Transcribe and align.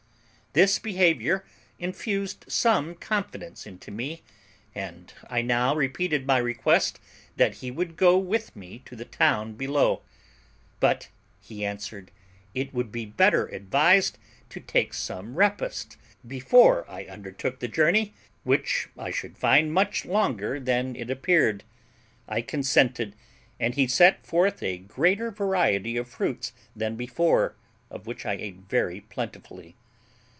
This 0.53 0.79
behaviour 0.79 1.45
infused 1.79 2.43
some 2.49 2.95
confidence 2.95 3.65
into 3.65 3.89
me, 3.89 4.21
and 4.75 5.13
I 5.29 5.41
now 5.41 5.73
repeated 5.73 6.27
my 6.27 6.39
request 6.39 6.99
that 7.37 7.53
he 7.63 7.71
would 7.71 7.95
go 7.95 8.17
with 8.17 8.53
me 8.53 8.79
to 8.83 8.97
the 8.97 9.05
town 9.05 9.53
below; 9.53 10.01
but 10.81 11.07
he 11.39 11.63
answered, 11.65 12.11
it 12.53 12.73
would 12.73 12.91
be 12.91 13.05
better 13.05 13.47
advised 13.47 14.17
to 14.49 14.59
take 14.59 14.93
some 14.93 15.35
repast 15.37 15.95
before 16.27 16.83
I 16.89 17.05
undertook 17.05 17.59
the 17.59 17.69
journey, 17.69 18.13
which 18.43 18.89
I 18.97 19.09
should 19.09 19.37
find 19.37 19.71
much 19.73 20.03
longer 20.03 20.59
than 20.59 20.97
it 20.97 21.09
appeared. 21.09 21.63
I 22.27 22.41
consented, 22.41 23.15
and 23.57 23.75
he 23.75 23.87
set 23.87 24.25
forth 24.27 24.61
a 24.61 24.79
greater 24.79 25.31
variety 25.31 25.95
of 25.95 26.09
fruits 26.09 26.51
than 26.75 26.97
before, 26.97 27.55
of 27.89 28.05
which 28.05 28.25
I 28.25 28.33
ate 28.33 28.63
very 28.67 28.99
plentifully. 28.99 29.77